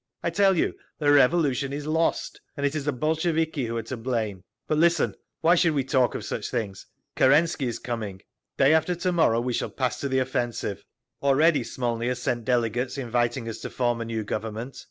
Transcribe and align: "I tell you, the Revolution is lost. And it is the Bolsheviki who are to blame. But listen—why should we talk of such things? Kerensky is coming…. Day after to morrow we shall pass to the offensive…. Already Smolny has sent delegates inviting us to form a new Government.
"I 0.23 0.31
tell 0.31 0.57
you, 0.57 0.73
the 0.97 1.11
Revolution 1.11 1.71
is 1.71 1.85
lost. 1.85 2.41
And 2.57 2.65
it 2.65 2.73
is 2.73 2.85
the 2.85 2.91
Bolsheviki 2.91 3.67
who 3.67 3.77
are 3.77 3.83
to 3.83 3.95
blame. 3.97 4.43
But 4.67 4.79
listen—why 4.79 5.53
should 5.53 5.73
we 5.73 5.83
talk 5.83 6.15
of 6.15 6.25
such 6.25 6.49
things? 6.49 6.87
Kerensky 7.15 7.67
is 7.67 7.77
coming…. 7.77 8.23
Day 8.57 8.73
after 8.73 8.95
to 8.95 9.11
morrow 9.11 9.39
we 9.39 9.53
shall 9.53 9.69
pass 9.69 9.99
to 9.99 10.09
the 10.09 10.17
offensive…. 10.17 10.83
Already 11.21 11.63
Smolny 11.63 12.07
has 12.07 12.19
sent 12.19 12.45
delegates 12.45 12.97
inviting 12.97 13.47
us 13.47 13.59
to 13.59 13.69
form 13.69 14.01
a 14.01 14.05
new 14.05 14.23
Government. 14.23 14.75